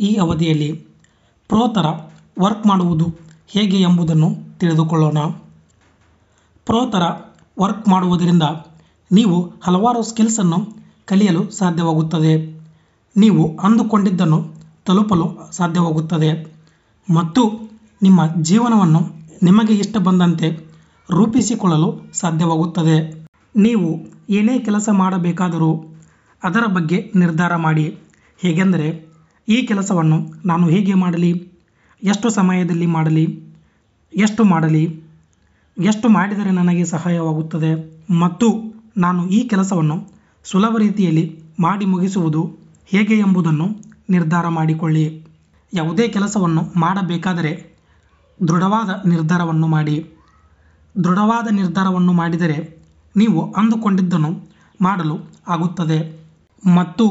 [0.00, 0.70] ಈ ಅವಧಿಯಲ್ಲಿ
[1.48, 1.86] ಪ್ರೋ ಥರ
[2.38, 3.06] ವರ್ಕ್ ಮಾಡುವುದು
[3.48, 5.18] ಹೇಗೆ ಎಂಬುದನ್ನು ತಿಳಿದುಕೊಳ್ಳೋಣ.
[6.66, 7.02] ಪ್ರೋ ಥರ
[7.58, 8.42] ವರ್ಕ್ ಮಾಡುವುದರಿಂದ
[9.12, 10.58] ನೀವು ಹಲವಾರು ಸ್ಕಿಲ್ಸನ್ನು
[11.04, 12.64] ಕಲಿಯಲು ಸಾಧ್ಯವಾಗುತ್ತದೆ.
[13.16, 14.38] ನೀವು ಅಂದುಕೊಂಡಿದ್ದನ್ನು
[14.84, 16.30] ತಲುಪಲು ಸಾಧ್ಯವಾಗುತ್ತದೆ.
[17.10, 17.42] ಮತ್ತು
[18.02, 19.00] ನಿಮ್ಮ ಜೀವನವನ್ನು
[19.42, 20.48] ನಿಮಗೆ ಇಷ್ಟ ಬಂದಂತೆ
[21.10, 23.26] ರೂಪಿಸಿಕೊಳ್ಳಲು ಸಾಧ್ಯವಾಗುತ್ತದೆ.
[23.56, 23.88] ನೀವು
[24.30, 25.70] ಏನೇ ಕೆಲಸ ಮಾಡಬೇಕಾದರೂ
[26.44, 27.98] ಅದರ ಬಗ್ಗೆ ನಿರ್ಧಾರ ಮಾಡಿ.
[28.38, 29.13] ಹೇಗೆಂದರೆ
[29.48, 31.54] ಈ ಕೆಲಸವನ್ನು ನಾನು ಹೇಗೆ ಮಾಡಲಿ?
[32.02, 33.24] ಎಷ್ಟು ಸಮಯದಲ್ಲಿ ಮಾಡಲಿ?
[34.14, 35.04] ಎಷ್ಟು ಮಾಡಲಿ?
[35.76, 37.72] ಎಷ್ಟು ಮಾಡಿದರೆ ನನಗೆ ಸಹಾಯವಾಗುತ್ತದೆ?
[38.20, 38.48] ಮತ್ತು
[38.96, 39.96] ನಾನು ಈ ಕೆಲಸವನ್ನು
[40.44, 42.42] ಸುಲಭ ರೀತಿಯಲ್ಲಿ ಮಾಡಿ ಮುಗಿಸುವುದು
[42.86, 43.66] ಹೇಗೆ ಎಂಬುದನ್ನು
[44.10, 45.26] ನಿರ್ಧಾರ ಮಾಡಿಕೊಳ್ಳಿ.
[45.74, 47.52] ಯಾವುದೇ ಕೆಲಸವನ್ನು ಮಾಡಬೇಕಾದರೆ
[48.48, 49.96] ದೃಢವಾದ ನಿರ್ಧಾರವನ್ನು ಮಾಡಿ.
[51.04, 52.58] ದೃಢವಾದ ನಿರ್ಧಾರವನ್ನು ಮಾಡಿದರೆ
[53.16, 54.30] ನೀವು ಅಂದುಕೊಂಡಿದ್ದನ್ನು
[54.80, 55.16] ಮಾಡಲು
[55.48, 55.98] ಆಗುತ್ತದೆ.
[56.76, 57.04] ಮತ್ತು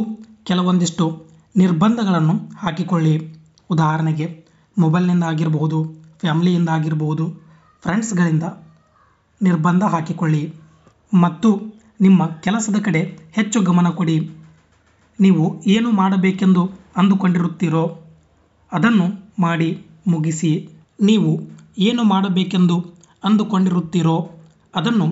[0.43, 3.33] ಕೆಲವೊಂದಿಷ್ಟು ನಿರ್ಬಂಧಗಳನ್ನು ಹಾಕಿಕೊಳ್ಳಿ.
[3.69, 4.45] ಉದಾಹರಣೆಗೆ,
[4.77, 5.85] ಮೊಬೈಲ್ನಿಂದ ಆಗಿರಬಹುದು,
[6.19, 7.33] ಫ್ಯಾಮಿಲಿಯಿಂದ ಆಗಿರಬಹುದು,
[7.81, 8.43] ಫ್ರೆಂಡ್ಸ್ಗಳಿಂದ
[9.41, 10.53] ನಿರ್ಬಂಧ ಹಾಕಿಕೊಳ್ಳಿ.
[11.13, 11.61] ಮತ್ತು
[12.01, 14.29] ನಿಮ್ಮ ಕೆಲಸದ ಕಡೆ ಹೆಚ್ಚು ಗಮನ ಕೊಡಿ.
[15.19, 17.97] ನೀವು ಏನು ಮಾಡಬೇಕೆಂದು ಅಂದುಕೊಂಡಿರುತ್ತೀರೋ,
[18.71, 20.69] ಅದನ್ನು ಮಾಡಿ ಮುಗಿಸಿ.
[21.01, 21.39] ನೀವು
[21.77, 22.77] ಏನು ಮಾಡಬೇಕೆಂದು
[23.23, 24.29] ಅಂದುಕೊಂಡಿರುತ್ತೀರೋ,
[24.75, 25.07] ಅದನ್ನು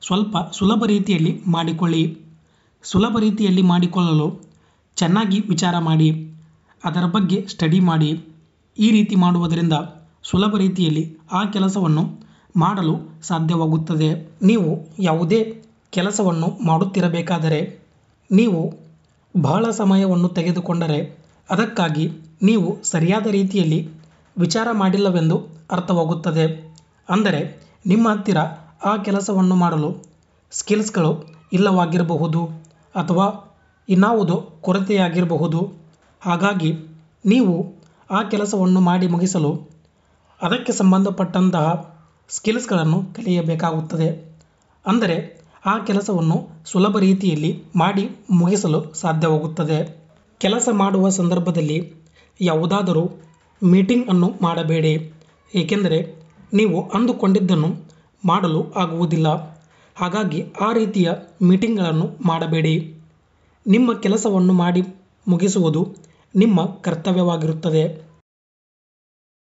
[0.00, 2.18] ಸ್ವಲ್ಪ ಸುಲಭ ರೀತಿಯಲ್ಲಿ ಮಾಡಿಕೊಳ್ಳಿ.
[2.82, 4.45] ಸುಲಭ ರೀತಿಯಲ್ಲಿ ಮಾಡಿಕೊಳ್ಳಲು
[4.96, 6.08] ಚೆನ್ನಾಗಿ ವಿಚಾರ ಮಾಡಿ,
[6.84, 8.10] ಅದರ ಬಗ್ಗೆ ಸ್ಟಡಿ ಮಾಡಿ,
[8.78, 9.72] ಈ ರೀತಿ ಮಾಡುವುದರಿಂದ
[10.22, 12.04] ಸುಲಭ ರೀತಿಯಲ್ಲಿ ಆ ಕೆಲಸವನ್ನು
[12.56, 14.10] ಮಾಡಲು ಸಾಧ್ಯವಾಗುತ್ತದೆ.
[14.42, 15.40] ನೀವು ಯಾವುದೇ
[15.92, 17.60] ಕೆಲಸವನ್ನು ಮಾಡುತ್ತಿರಬೇಕಾದರೆ,
[18.30, 18.60] ನೀವು
[19.36, 20.98] ಬಹಳ ಸಮಯವನ್ನು ತೆಗೆದುಕೊಂಡರೆ
[21.50, 22.06] ಅದಕ್ಕಾಗಿ
[22.42, 23.80] ನೀವು ಸರಿಯಾದ ರೀತಿಯಲ್ಲಿ
[24.36, 25.36] ವಿಚಾರ ಮಾಡಿಲ್ಲವೆಂದು
[25.72, 26.46] ಅರ್ಥವಾಗುತ್ತದೆ.
[27.08, 27.40] ಅಂದರೆ,
[27.86, 28.38] ನಿಮ್ಮ ಹತ್ತಿರ
[28.84, 29.90] ಆ ಕೆಲಸವನ್ನು ಮಾಡಲು
[30.52, 31.12] ಸ್ಕಿಲ್ಸ್ಗಳು
[31.52, 32.40] ಇಲ್ಲವಾಗಿರಬಹುದು
[32.94, 33.26] ಅಥವಾ
[33.88, 35.72] ಇನ್ನಾವುದೋ ಕೊರತೆಯಾಗಿರಬಹುದು.
[36.20, 36.74] ಹಾಗಾಗಿ
[37.26, 37.74] ನೀವು
[38.10, 39.68] ಆ ಕೆಲಸವನ್ನು ಮಾಡಿ ಮುಗಿಸಲು
[40.42, 41.96] ಅದಕ್ಕೆ ಸಂಬಂಧಪಟ್ಟಂತಹ
[42.28, 44.38] ಸ್ಕಿಲ್ಸ್ಗಳನ್ನು ಕಲಿಯಬೇಕಾಗುತ್ತದೆ.
[44.86, 50.06] ಅಂದರೆ ಆ ಕೆಲಸವನ್ನು ಸುಲಭ ರೀತಿಯಲ್ಲಿ ಮಾಡಿ ಮುಗಿಸಲು ಸಾಧ್ಯವಾಗುತ್ತದೆ.
[50.38, 51.92] ಕೆಲಸ ಮಾಡುವ ಸಂದರ್ಭದಲ್ಲಿ
[52.40, 53.10] ಯಾವುದಾದರೂ
[53.62, 55.12] ಮೀಟಿಂಗ್ ಅನ್ನು ಮಾಡಬೇಡಿ.
[55.54, 56.14] ಏಕೆಂದರೆ
[56.54, 57.86] ನೀವು ಅಂದುಕೊಂಡಿದ್ದನ್ನು
[58.24, 59.28] ಮಾಡಲು ಆಗುವುದಿಲ್ಲ.
[59.94, 62.95] ಹಾಗಾಗಿ ಆ ರೀತಿಯ ಮೀಟಿಂಗ್ಗಳನ್ನು ಮಾಡಬೇಡಿ.
[63.66, 64.82] ನಿಮ್ಮ ಕೆಲಸವನ್ನು ಮಾಡಿ
[65.28, 65.96] ಮುಗಿಸುವುದು
[66.36, 68.05] ನಿಮ್ಮ ಕರ್ತವ್ಯವಾಗಿರುತ್ತದೆ.